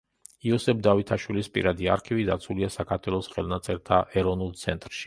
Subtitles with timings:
[0.51, 4.99] იოსებ დავითაშვილის პირადი არქივი დაცულია საქართველოს ხელნაწერთა ეროვნულ ცენტრში.